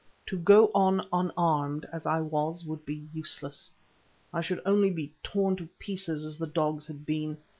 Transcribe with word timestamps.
To 0.25 0.37
go 0.39 0.71
on 0.73 1.07
unarmed 1.13 1.85
as 1.93 2.07
I 2.07 2.21
was 2.21 2.65
would 2.65 2.87
be 2.87 3.07
useless. 3.13 3.69
I 4.33 4.41
should 4.41 4.59
only 4.65 4.89
be 4.89 5.13
torn 5.21 5.55
to 5.57 5.67
pieces 5.77 6.25
as 6.25 6.39
the 6.39 6.47
dogs 6.47 6.87
had 6.87 7.05
been. 7.05 7.37